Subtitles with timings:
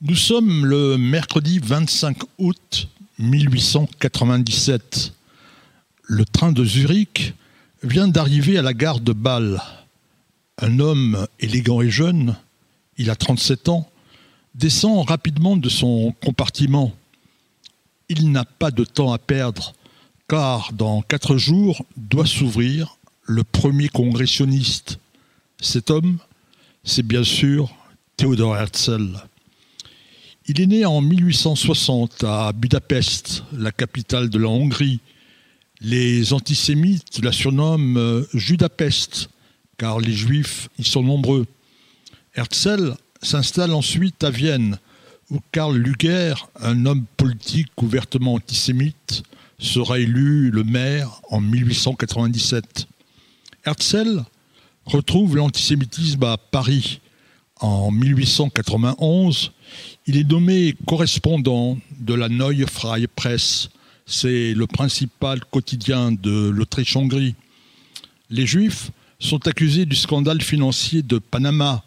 [0.00, 5.12] Nous sommes le mercredi 25 août 1897.
[6.04, 7.34] Le train de Zurich
[7.82, 9.60] vient d'arriver à la gare de Bâle.
[10.58, 12.36] Un homme élégant et jeune,
[12.96, 13.90] il a 37 ans,
[14.54, 16.94] descend rapidement de son compartiment.
[18.08, 19.74] Il n'a pas de temps à perdre,
[20.28, 25.00] car dans quatre jours doit s'ouvrir le premier congressionniste.
[25.60, 26.18] Cet homme,
[26.84, 27.74] c'est bien sûr
[28.16, 29.20] Théodore Herzl.
[30.50, 35.00] Il est né en 1860 à Budapest, la capitale de la Hongrie.
[35.82, 39.28] Les antisémites la surnomment euh, Judapest,
[39.76, 41.44] car les juifs y sont nombreux.
[42.34, 44.78] Herzl s'installe ensuite à Vienne,
[45.28, 49.24] où Karl Luger, un homme politique ouvertement antisémite,
[49.58, 52.86] sera élu le maire en 1897.
[53.66, 54.24] Herzl
[54.86, 57.00] retrouve l'antisémitisme à Paris
[57.60, 59.52] en 1891
[60.08, 63.68] il est nommé correspondant de la Neue Freie Presse.
[64.06, 67.34] C'est le principal quotidien de l'Autriche-Hongrie.
[68.30, 71.84] Les Juifs sont accusés du scandale financier de Panama,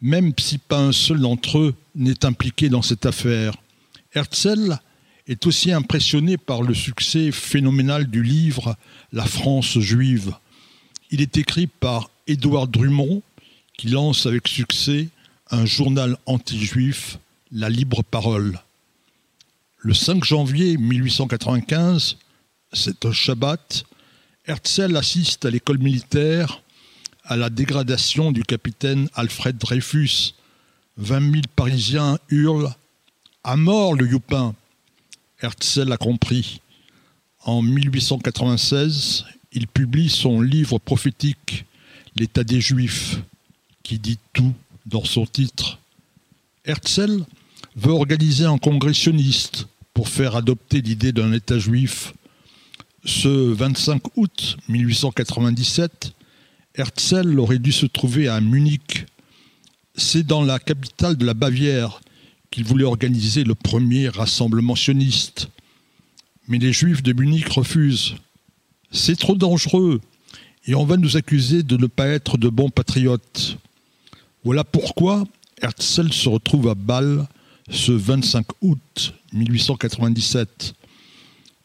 [0.00, 3.56] même si pas un seul d'entre eux n'est impliqué dans cette affaire.
[4.14, 4.78] Herzl
[5.26, 8.76] est aussi impressionné par le succès phénoménal du livre
[9.12, 10.34] La France juive.
[11.10, 13.22] Il est écrit par Édouard Drummond,
[13.76, 15.08] qui lance avec succès
[15.50, 17.18] un journal anti-juif
[17.56, 18.60] la libre parole.
[19.78, 22.18] Le 5 janvier 1895,
[22.70, 23.84] c'est un Shabbat,
[24.44, 26.62] Herzl assiste à l'école militaire
[27.24, 30.34] à la dégradation du capitaine Alfred Dreyfus.
[30.98, 32.74] 20 000 Parisiens hurlent
[33.42, 34.54] À mort le Youpin
[35.40, 36.60] Herzl a compris.
[37.42, 41.64] En 1896, il publie son livre prophétique
[42.16, 43.18] L'état des Juifs,
[43.82, 45.78] qui dit tout dans son titre.
[46.66, 47.24] Herzl
[47.76, 52.14] veut organiser un congrès sioniste pour faire adopter l'idée d'un État juif.
[53.04, 56.12] Ce 25 août 1897,
[56.74, 59.06] Herzl aurait dû se trouver à Munich.
[59.94, 62.00] C'est dans la capitale de la Bavière
[62.50, 65.48] qu'il voulait organiser le premier rassemblement sioniste.
[66.48, 68.16] Mais les juifs de Munich refusent.
[68.90, 70.00] C'est trop dangereux
[70.66, 73.58] et on va nous accuser de ne pas être de bons patriotes.
[74.44, 75.24] Voilà pourquoi
[75.60, 77.26] Herzl se retrouve à Bâle
[77.70, 80.74] ce 25 août 1897.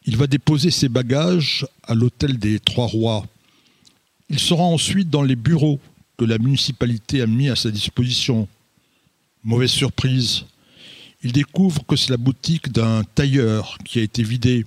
[0.04, 3.26] Il va déposer ses bagages à l'hôtel des Trois Rois.
[4.28, 5.78] Il sera ensuite dans les bureaux
[6.16, 8.48] que la municipalité a mis à sa disposition.
[9.44, 10.44] Mauvaise surprise.
[11.22, 14.66] Il découvre que c'est la boutique d'un tailleur qui a été vidée.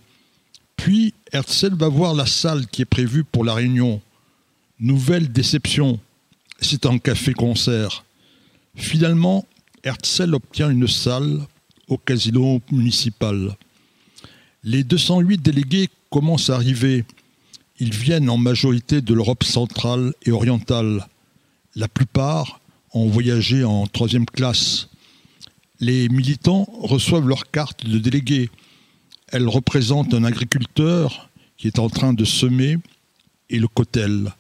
[0.78, 4.02] Puis Herzl va voir la salle qui est prévue pour la réunion.
[4.80, 6.00] Nouvelle déception.
[6.62, 8.06] C'est un café-concert.
[8.76, 9.46] Finalement,
[9.86, 11.46] Herzl obtient une salle
[11.88, 13.56] au casino municipal.
[14.64, 17.06] Les 208 délégués commencent à arriver.
[17.80, 21.06] Ils viennent en majorité de l'Europe centrale et orientale.
[21.76, 22.60] La plupart
[22.94, 24.90] ont voyagé en troisième classe.
[25.80, 28.50] Les militants reçoivent leur carte de délégué.
[29.28, 32.78] Elle représente un agriculteur qui est en train de semer
[33.52, 34.34] et le cotel.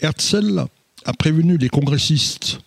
[0.00, 0.64] Herzl
[1.04, 2.58] a prévenu les congressistes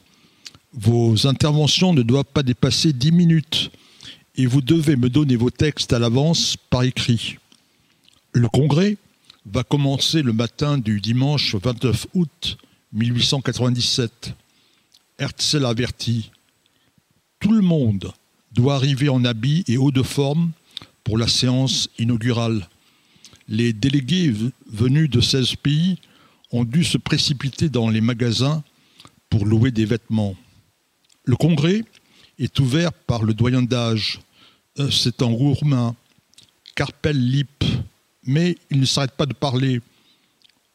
[0.74, 3.72] vos interventions ne doivent pas dépasser 10 minutes
[4.36, 7.38] et vous devez me donner vos textes à l'avance par écrit.
[8.32, 8.98] Le congrès
[9.46, 12.58] va commencer le matin du dimanche 29 août
[12.94, 14.34] 1897.
[15.18, 16.32] Herzl avertit
[17.40, 18.14] Tout le monde
[18.52, 20.52] doit arriver en habit et haut de forme
[21.04, 22.68] pour la séance inaugurale.
[23.48, 24.34] Les délégués
[24.72, 25.98] venus de 16 pays
[26.52, 28.64] ont dû se précipiter dans les magasins
[29.30, 30.36] pour louer des vêtements.
[31.30, 31.84] Le congrès
[32.40, 34.20] est ouvert par le doyen d'âge.
[34.80, 35.96] Euh, c'est un roumain,
[36.74, 37.64] Carpel Lip,
[38.24, 39.80] mais il ne s'arrête pas de parler.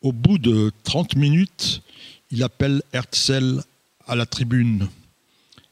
[0.00, 1.82] Au bout de 30 minutes,
[2.30, 3.64] il appelle Herzl
[4.06, 4.86] à la tribune.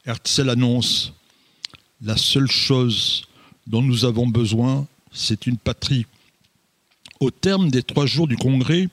[0.05, 1.13] Herzl annonce
[2.01, 3.23] La seule chose
[3.65, 6.05] dont nous avons besoin, c'est une patrie.
[7.21, 8.89] Au terme des trois jours du congrès,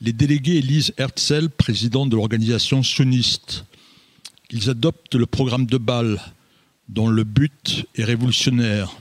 [0.00, 3.64] les délégués élisent Herzl président de l'organisation sioniste.
[4.52, 6.20] Ils adoptent le programme de Bâle,
[6.90, 8.94] dont le but est révolutionnaire.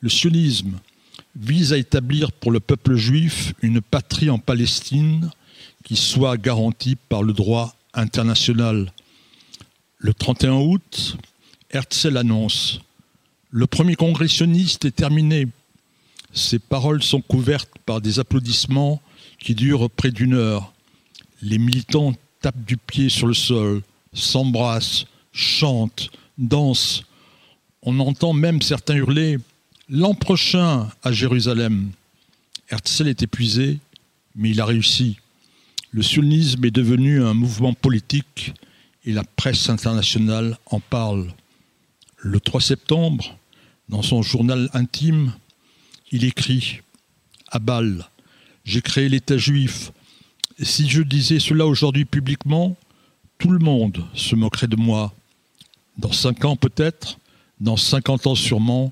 [0.00, 0.80] Le sionisme
[1.36, 5.30] vise à établir pour le peuple juif une patrie en Palestine
[5.84, 8.92] qui soit garantie par le droit international.
[9.98, 11.18] Le 31 août,
[11.70, 12.80] Herzl annonce
[13.50, 15.46] Le premier congrès sioniste est terminé.
[16.32, 19.00] Ces paroles sont couvertes par des applaudissements
[19.38, 20.72] qui durent près d'une heure.
[21.42, 23.82] Les militants tapent du pied sur le sol
[24.14, 27.02] s'embrassent, chantent, dansent.
[27.82, 29.38] On entend même certains hurler
[29.90, 31.90] L'an prochain à Jérusalem.
[32.70, 33.80] Herzl est épuisé,
[34.34, 35.18] mais il a réussi.
[35.90, 38.54] Le sionisme est devenu un mouvement politique
[39.04, 41.30] et la presse internationale en parle.
[42.16, 43.36] Le 3 septembre,
[43.90, 45.34] dans son journal intime,
[46.10, 46.80] il écrit
[47.48, 48.08] À Bâle,
[48.64, 49.92] j'ai créé l'État juif.
[50.62, 52.74] Si je disais cela aujourd'hui publiquement,
[53.44, 55.12] tout le monde se moquerait de moi.
[55.98, 57.18] Dans cinq ans peut-être,
[57.60, 58.90] dans cinquante ans sûrement,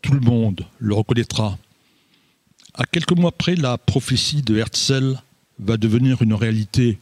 [0.00, 1.58] tout le monde le reconnaîtra.
[2.72, 5.20] À quelques mois près, la prophétie de Herzl
[5.58, 6.98] va devenir une réalité.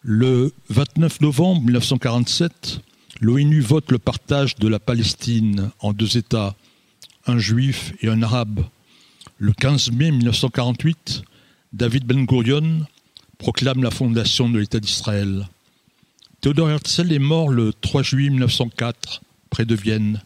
[0.00, 2.80] Le 29 novembre 1947,
[3.20, 6.56] l'ONU vote le partage de la Palestine en deux États,
[7.26, 8.64] un juif et un arabe.
[9.36, 11.22] Le 15 mai 1948,
[11.74, 12.86] David Ben Gurion
[13.36, 15.46] proclame la fondation de l'État d'Israël.
[16.40, 20.22] Theodor Herzl est mort le 3 juillet 1904, près de Vienne.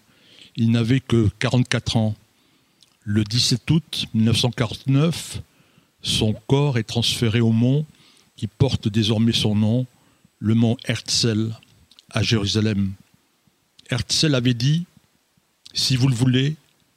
[0.57, 2.15] Il n'avait que 44 ans.
[3.03, 5.41] Le 17 août 1949,
[6.03, 7.87] son corps est transféré au mont
[8.37, 9.87] qui porte désormais son nom,
[10.39, 11.57] le mont Herzl,
[12.11, 12.93] à Jérusalem.
[13.89, 14.85] Herzl avait dit
[15.73, 16.57] Si vous le voulez,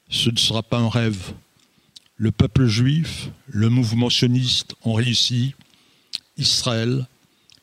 [0.09, 1.31] ce ne sera pas un rêve.
[2.17, 5.55] Le peuple juif, le mouvement sioniste ont réussi.
[6.37, 7.07] Israël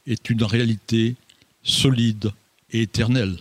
[0.06, 1.14] est une réalité
[1.62, 2.32] solide
[2.70, 3.36] et éternelle.